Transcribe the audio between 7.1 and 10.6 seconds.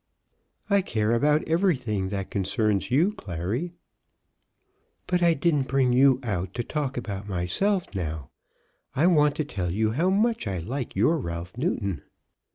myself now. I want to tell you how much I